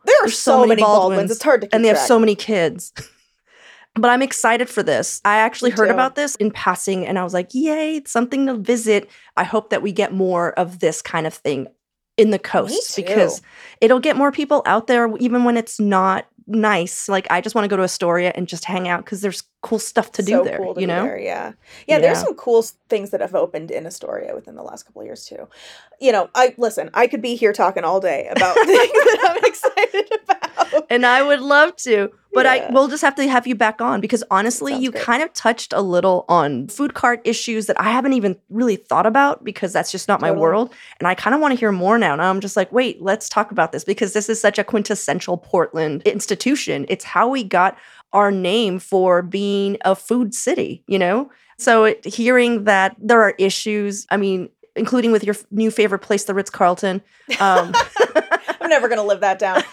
There 0.05 0.15
are 0.23 0.27
There's 0.27 0.39
so, 0.39 0.65
many 0.67 0.83
Baldwins. 0.83 1.31
It's 1.31 1.43
hard 1.43 1.63
to 1.63 1.67
keep 1.67 1.75
And 1.75 1.85
they 1.85 1.89
have 1.89 1.99
so 1.99 2.19
many 2.19 2.35
kids. 2.35 2.93
But 3.97 4.11
I'm 4.11 4.23
excited 4.23 4.69
for 4.69 4.83
this. 4.83 5.21
I 5.25 5.39
actually 5.39 5.71
Me 5.71 5.77
heard 5.77 5.87
too. 5.87 5.95
about 5.95 6.15
this 6.15 6.37
in 6.37 6.51
passing 6.51 7.07
and 7.07 7.19
I 7.19 7.25
was 7.25 7.35
like, 7.35 7.49
yay, 7.53 7.97
it's 7.97 8.11
something 8.11 8.47
to 8.47 8.55
visit. 8.55 9.09
I 9.37 9.45
hope 9.45 9.71
that 9.71 9.83
we 9.83 9.93
get 9.93 10.13
more 10.13 10.53
of 10.59 10.81
this 10.81 11.03
kind 11.03 11.27
of 11.27 11.35
thing 11.35 11.69
in 12.17 12.31
the 12.31 12.39
coast 12.39 12.97
because 12.97 13.43
it'll 13.81 14.01
get 14.01 14.17
more 14.17 14.33
people 14.33 14.63
out 14.65 14.87
there 14.87 15.15
even 15.19 15.45
when 15.45 15.57
it's 15.57 15.79
not 15.79 16.27
nice. 16.47 17.09
Like 17.09 17.27
I 17.31 17.41
just 17.41 17.55
want 17.55 17.65
to 17.65 17.69
go 17.69 17.77
to 17.77 17.83
Astoria 17.83 18.33
and 18.35 18.49
just 18.49 18.65
hang 18.65 18.89
out 18.89 19.05
because 19.05 19.21
there's 19.21 19.43
cool 19.63 19.79
stuff 19.79 20.13
to 20.13 20.23
do 20.23 20.45
there. 20.45 20.59
cool 20.59 20.75
to 20.75 20.81
you 20.81 20.87
know? 20.87 21.03
there, 21.03 21.19
yeah. 21.19 21.53
yeah, 21.87 21.99
There's 21.99 22.21
some 22.21 22.35
cool 22.35 22.63
things 22.89 23.11
that 23.11 23.21
have 23.21 23.35
opened 23.35 23.71
in 23.71 23.87
Astoria 23.87 24.35
within 24.35 24.55
the 24.55 24.63
last 24.63 24.85
couple 24.85 25.03
of 25.03 25.07
years 25.07 25.25
too. 25.25 25.49
You 26.01 26.13
know, 26.13 26.31
I 26.35 26.55
listen. 26.57 26.91
I 26.95 27.07
could 27.07 27.21
be 27.21 27.35
here 27.35 27.53
talking 27.53 27.85
all 27.85 28.01
day 28.01 28.29
about 28.31 28.55
things 28.65 28.93
that 28.93 29.37
I'm 29.37 29.45
excited 29.45 30.21
about. 30.25 30.36
And 30.91 31.05
I 31.07 31.23
would 31.23 31.41
love 31.41 31.75
to, 31.77 32.11
but 32.33 32.47
I 32.47 32.57
Yeah. 32.57 32.73
will 32.73 32.89
just 32.89 33.03
have 33.03 33.15
to 33.17 33.29
have 33.29 33.47
you 33.47 33.55
back 33.55 33.81
on 33.81 34.01
because 34.01 34.23
honestly, 34.31 34.73
Sounds 34.73 34.85
you 34.85 34.91
great. 34.93 35.05
kind 35.05 35.23
of 35.23 35.33
touched 35.33 35.73
a 35.73 35.81
little 35.81 36.25
on 36.29 36.69
food 36.69 36.95
cart 36.95 37.21
issues 37.25 37.67
that 37.67 37.81
I 37.81 37.91
haven't 37.91 38.13
even 38.13 38.37
really 38.51 38.77
thought 38.77 39.07
about 39.07 39.45
because 39.45 39.73
that's 39.73 39.91
just 39.91 40.07
not 40.09 40.21
my 40.21 40.31
world. 40.31 40.73
And 41.01 41.07
I 41.09 41.15
kind 41.15 41.35
of 41.35 41.41
want 41.41 41.53
to 41.53 41.59
hear 41.59 41.73
more 41.73 41.99
now. 41.99 42.15
Now 42.17 42.31
I'm 42.31 42.41
just 42.41 42.57
like, 42.57 42.71
wait, 42.73 43.01
let's 43.03 43.29
talk 43.29 43.51
about 43.51 43.73
this 43.73 43.85
because 43.85 44.13
this 44.13 44.29
is 44.29 44.41
such 44.41 44.59
a 44.59 44.65
quintessential 44.65 45.37
Portland 45.39 46.03
institution. 46.05 46.87
It's 46.89 47.05
how 47.05 47.29
we 47.29 47.43
got 47.43 47.77
our 48.13 48.31
name 48.31 48.79
for 48.79 49.23
being 49.23 49.77
a 49.85 49.95
food 49.97 50.35
city, 50.35 50.83
you 50.87 50.99
know? 50.99 51.31
So 51.59 51.85
it, 51.85 52.05
hearing 52.05 52.65
that 52.65 52.95
there 53.01 53.23
are 53.23 53.35
issues, 53.39 54.07
I 54.11 54.17
mean, 54.19 54.49
including 54.77 55.11
with 55.11 55.25
your 55.25 55.35
f- 55.35 55.45
new 55.51 55.71
favorite 55.71 56.01
place, 56.01 56.25
the 56.25 56.35
Ritz 56.35 56.51
Carlton. 56.51 57.03
Um, 57.41 57.73
I'm 58.61 58.69
never 58.69 58.89
gonna 58.89 59.03
live 59.05 59.21
that 59.21 59.39
down. 59.39 59.63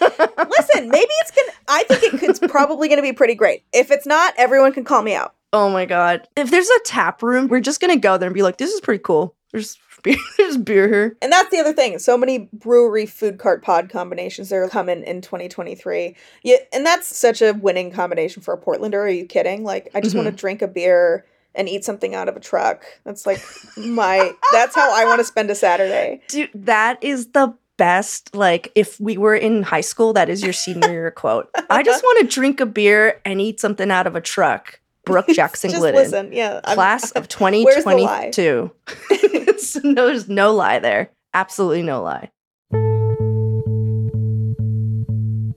Listen, 0.74 0.90
maybe 0.90 1.10
it's 1.20 1.30
gonna. 1.30 1.52
I 1.68 1.84
think 1.84 2.14
it 2.14 2.18
could, 2.18 2.30
it's 2.30 2.38
probably 2.38 2.88
gonna 2.88 3.02
be 3.02 3.12
pretty 3.12 3.34
great. 3.34 3.64
If 3.72 3.90
it's 3.90 4.06
not, 4.06 4.34
everyone 4.36 4.72
can 4.72 4.84
call 4.84 5.02
me 5.02 5.14
out. 5.14 5.34
Oh 5.52 5.70
my 5.70 5.84
god. 5.84 6.28
If 6.36 6.50
there's 6.50 6.68
a 6.68 6.80
tap 6.84 7.22
room, 7.22 7.48
we're 7.48 7.60
just 7.60 7.80
gonna 7.80 7.96
go 7.96 8.18
there 8.18 8.28
and 8.28 8.34
be 8.34 8.42
like, 8.42 8.58
this 8.58 8.72
is 8.72 8.80
pretty 8.80 9.02
cool. 9.02 9.34
There's 9.52 9.78
beer, 10.02 10.16
there's 10.36 10.56
beer 10.58 10.88
here. 10.88 11.16
And 11.22 11.32
that's 11.32 11.50
the 11.50 11.58
other 11.58 11.72
thing. 11.72 11.98
So 11.98 12.18
many 12.18 12.50
brewery 12.52 13.06
food 13.06 13.38
cart 13.38 13.62
pod 13.62 13.88
combinations 13.88 14.50
that 14.50 14.56
are 14.56 14.68
coming 14.68 15.02
in 15.02 15.20
2023. 15.20 16.16
Yeah, 16.42 16.56
and 16.72 16.84
that's 16.84 17.16
such 17.16 17.40
a 17.40 17.52
winning 17.52 17.90
combination 17.90 18.42
for 18.42 18.52
a 18.52 18.60
Portlander. 18.60 18.94
Are 18.94 19.08
you 19.08 19.26
kidding? 19.26 19.64
Like, 19.64 19.90
I 19.94 20.00
just 20.00 20.14
want 20.14 20.26
to 20.26 20.30
mm-hmm. 20.30 20.36
drink 20.36 20.62
a 20.62 20.68
beer 20.68 21.24
and 21.54 21.68
eat 21.68 21.84
something 21.84 22.14
out 22.14 22.28
of 22.28 22.36
a 22.36 22.40
truck. 22.40 22.84
That's 23.04 23.26
like 23.26 23.40
my. 23.76 24.32
that's 24.52 24.74
how 24.74 24.94
I 24.94 25.04
want 25.06 25.20
to 25.20 25.24
spend 25.24 25.50
a 25.50 25.54
Saturday. 25.54 26.20
Dude, 26.28 26.50
that 26.54 27.02
is 27.02 27.28
the 27.28 27.54
best, 27.76 28.34
like, 28.34 28.70
if 28.74 28.98
we 29.00 29.16
were 29.18 29.34
in 29.34 29.62
high 29.62 29.80
school, 29.80 30.12
that 30.14 30.28
is 30.28 30.42
your 30.42 30.52
senior 30.52 30.90
year 30.90 31.10
quote. 31.16 31.48
I 31.70 31.82
just 31.82 32.02
want 32.02 32.20
to 32.20 32.34
drink 32.34 32.60
a 32.60 32.66
beer 32.66 33.20
and 33.24 33.40
eat 33.40 33.60
something 33.60 33.90
out 33.90 34.06
of 34.06 34.16
a 34.16 34.20
truck. 34.20 34.80
Brooke 35.04 35.26
Jackson 35.34 35.70
Just 35.70 35.80
Glidden. 35.80 36.00
listen, 36.00 36.32
yeah. 36.32 36.60
I'm- 36.64 36.74
Class 36.76 37.10
of 37.12 37.28
Where's 37.40 37.84
the 37.84 37.90
2022. 37.90 38.70
It's- 39.10 39.76
no, 39.84 40.06
there's 40.06 40.28
no 40.28 40.52
lie 40.54 40.78
there. 40.78 41.10
Absolutely 41.34 41.82
no 41.82 42.02
lie. 42.02 42.30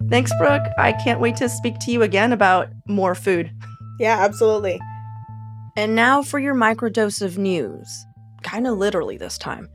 Thanks, 0.09 0.31
Brooke. 0.39 0.63
I 0.77 0.93
can't 0.93 1.19
wait 1.19 1.35
to 1.37 1.49
speak 1.49 1.75
to 1.81 1.91
you 1.91 2.01
again 2.01 2.31
about 2.31 2.69
more 2.87 3.13
food. 3.13 3.51
Yeah, 3.99 4.17
absolutely. 4.23 4.79
And 5.75 5.95
now 5.95 6.21
for 6.21 6.39
your 6.39 6.55
microdose 6.55 7.21
of 7.21 7.37
news. 7.37 7.87
Kind 8.41 8.67
of 8.67 8.77
literally 8.77 9.17
this 9.17 9.37
time. 9.37 9.67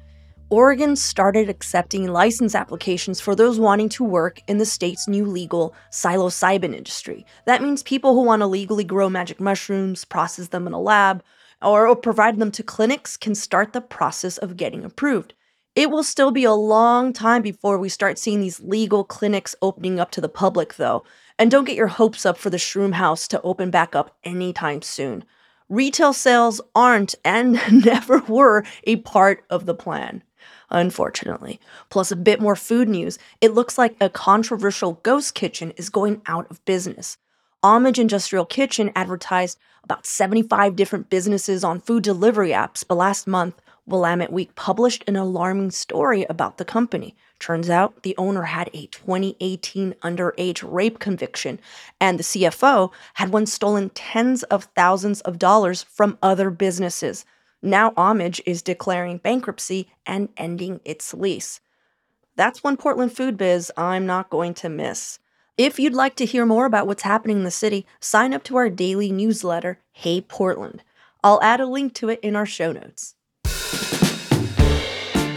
Oregon 0.53 0.97
started 0.97 1.49
accepting 1.49 2.13
license 2.13 2.55
applications 2.55 3.23
for 3.23 3.35
those 3.35 3.59
wanting 3.59 3.89
to 3.89 4.05
work 4.05 4.43
in 4.47 4.59
the 4.59 4.67
state's 4.67 5.09
new 5.09 5.25
legal 5.25 5.75
psilocybin 5.91 6.75
industry. 6.77 7.25
That 7.47 7.63
means 7.63 7.83
people 7.83 8.13
who 8.13 8.21
want 8.21 8.41
to 8.41 8.47
legally 8.47 8.85
grow 8.85 9.09
magic 9.09 9.41
mushrooms, 9.41 10.05
process 10.05 10.49
them 10.49 10.67
in 10.67 10.75
a 10.75 10.79
lab, 10.79 11.25
or 11.63 11.97
provide 11.97 12.39
them 12.39 12.51
to 12.51 12.63
clinics 12.63 13.17
can 13.17 13.35
start 13.35 13.73
the 13.73 13.81
process 13.81 14.37
of 14.37 14.59
getting 14.59 14.85
approved. 14.85 15.33
It 15.75 15.91
will 15.91 16.05
still 16.05 16.31
be 16.31 16.45
a 16.45 16.53
long 16.53 17.15
time 17.15 17.41
before 17.41 17.79
we 17.79 17.89
start 17.89 18.19
seeing 18.19 18.43
these 18.43 18.61
legal 18.61 19.05
clinics 19.05 19.55
opening 19.63 19.99
up 19.99 20.11
to 20.11 20.21
the 20.21 20.29
public, 20.29 20.75
though. 20.75 21.03
And 21.39 21.51
don't 21.51 21.65
get 21.65 21.77
your 21.77 21.87
hopes 21.87 22.27
up 22.27 22.37
for 22.37 22.51
the 22.51 22.59
Shroom 22.59 22.93
House 22.93 23.27
to 23.29 23.41
open 23.41 23.71
back 23.71 23.97
up 23.97 24.19
anytime 24.23 24.83
soon. 24.83 25.25
Retail 25.73 26.13
sales 26.13 26.61
aren't 26.75 27.15
and 27.25 27.59
never 27.87 28.19
were 28.19 28.65
a 28.85 28.97
part 28.97 29.45
of 29.49 29.65
the 29.65 29.75
plan, 29.75 30.23
unfortunately. 30.71 31.61
Plus, 31.91 32.11
a 32.11 32.17
bit 32.17 32.41
more 32.41 32.57
food 32.57 32.89
news. 32.89 33.19
It 33.41 33.55
looks 33.55 33.79
like 33.79 33.97
a 34.01 34.09
controversial 34.11 34.95
ghost 35.03 35.35
kitchen 35.35 35.73
is 35.77 35.91
going 35.91 36.23
out 36.27 36.51
of 36.51 36.65
business. 36.65 37.19
Homage 37.63 37.99
Industrial 37.99 38.45
Kitchen 38.45 38.91
advertised 38.97 39.59
about 39.85 40.07
75 40.07 40.75
different 40.75 41.11
businesses 41.11 41.63
on 41.63 41.81
food 41.81 42.03
delivery 42.03 42.51
apps, 42.51 42.85
but 42.87 42.97
last 42.97 43.27
month, 43.27 43.61
Willamette 43.87 44.33
Week 44.33 44.55
published 44.55 45.05
an 45.09 45.17
alarming 45.17 45.73
story 45.73 46.25
about 46.25 46.59
the 46.59 46.65
company. 46.65 47.17
Turns 47.39 47.69
out 47.69 48.03
the 48.03 48.17
owner 48.17 48.45
had 48.45 48.71
a 48.73 48.87
2018 48.87 49.95
underage 50.03 50.63
rape 50.65 51.01
conviction, 51.01 51.59
and 52.01 52.19
the 52.19 52.23
CFO 52.23 52.93
had 53.15 53.33
once 53.33 53.53
stolen 53.53 53.91
tens 53.91 54.45
of 54.45 54.65
thousands 54.77 55.21
of 55.23 55.39
dollars 55.39 55.83
from 55.83 56.19
other 56.23 56.51
businesses. 56.51 57.25
Now 57.63 57.93
Homage 57.97 58.43
is 58.45 58.61
declaring 58.61 59.19
bankruptcy 59.19 59.89
and 60.05 60.29
ending 60.37 60.81
its 60.85 61.15
lease. 61.15 61.61
That's 62.35 62.65
one 62.65 62.77
Portland 62.77 63.15
food 63.17 63.37
biz 63.37 63.71
I'm 63.77 64.05
not 64.05 64.31
going 64.31 64.55
to 64.55 64.69
miss. 64.69 65.21
If 65.57 65.79
you'd 65.79 65.95
like 65.95 66.17
to 66.17 66.25
hear 66.25 66.45
more 66.45 66.67
about 66.67 66.89
what's 66.89 67.05
happening 67.05 67.37
in 67.37 67.45
the 67.45 67.53
city, 67.53 67.87
sign 68.01 68.35
up 68.35 68.43
to 68.45 68.57
our 68.57 68.69
daily 68.69 69.13
newsletter, 69.13 69.79
Hey 69.93 70.21
Portland. 70.21 70.83
I'll 71.23 71.41
add 71.41 71.61
a 71.61 71.67
link 71.67 71.95
to 71.95 72.09
it 72.09 72.19
in 72.21 72.35
our 72.35 72.47
show 72.47 72.73
notes. 72.73 73.15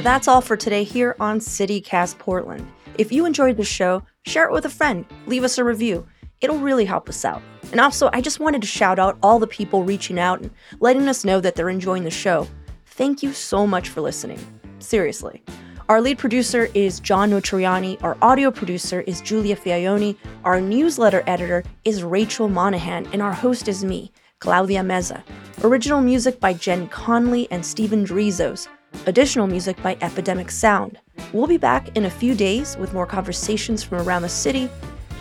That's 0.01 0.27
all 0.27 0.41
for 0.41 0.58
today 0.58 0.84
here 0.84 1.15
on 1.20 1.39
CityCast 1.39 2.17
Portland. 2.17 2.67
If 2.98 3.12
you 3.12 3.25
enjoyed 3.25 3.58
the 3.58 3.63
show, 3.63 4.01
share 4.25 4.46
it 4.46 4.51
with 4.51 4.65
a 4.65 4.70
friend, 4.70 5.05
leave 5.27 5.44
us 5.44 5.60
a 5.60 5.63
review. 5.63 6.08
It'll 6.41 6.60
really 6.60 6.86
help 6.86 7.08
us 7.08 7.24
out. 7.24 7.41
And 7.72 7.81
also, 7.81 8.10
I 8.13 8.22
just 8.22 8.39
wanted 8.39 8.62
to 8.62 8.67
shout 8.67 9.00
out 9.00 9.17
all 9.22 9.39
the 9.39 9.48
people 9.48 9.84
reaching 9.84 10.19
out 10.19 10.41
and 10.41 10.51
letting 10.79 11.07
us 11.07 11.25
know 11.25 11.41
that 11.41 11.55
they're 11.55 11.69
enjoying 11.69 12.03
the 12.03 12.12
show. 12.12 12.48
Thank 12.86 13.22
you 13.22 13.34
so 13.34 13.67
much 13.67 13.89
for 13.89 14.01
listening. 14.01 14.39
Seriously. 14.79 15.43
Our 15.88 16.01
lead 16.01 16.17
producer 16.17 16.69
is 16.74 17.00
John 17.00 17.29
Notarianni. 17.29 18.01
Our 18.01 18.17
audio 18.22 18.50
producer 18.50 19.01
is 19.01 19.22
Julia 19.22 19.55
Fiaioni. 19.55 20.17
Our 20.43 20.60
newsletter 20.60 21.24
editor 21.27 21.63
is 21.84 22.03
Rachel 22.03 22.48
Monahan. 22.48 23.07
And 23.13 23.22
our 23.22 23.34
host 23.34 23.67
is 23.67 23.84
me, 23.84 24.12
Claudia 24.39 24.81
Meza. 24.81 25.22
Original 25.63 26.01
music 26.01 26.39
by 26.39 26.53
Jen 26.53 26.88
Conley 26.88 27.48
and 27.51 27.65
Stephen 27.65 28.05
Drizos. 28.05 28.67
Additional 29.05 29.45
music 29.45 29.81
by 29.84 29.98
Epidemic 30.01 30.50
Sound. 30.50 30.98
We'll 31.34 31.48
be 31.48 31.57
back 31.57 31.95
in 31.95 32.05
a 32.05 32.10
few 32.10 32.34
days 32.34 32.77
with 32.77 32.93
more 32.93 33.05
conversations 33.05 33.84
from 33.84 34.07
around 34.07 34.24
the 34.24 34.29
city. 34.29 34.69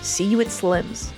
See 0.00 0.24
you 0.24 0.40
at 0.40 0.50
Slim's. 0.50 1.12